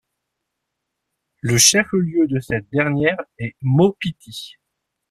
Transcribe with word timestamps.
Le 1.41 1.59
chef-lieu 1.59 2.25
de 2.25 2.39
cette 2.39 2.67
dernière 2.71 3.21
est 3.37 3.53
Maupiti. 3.61 4.55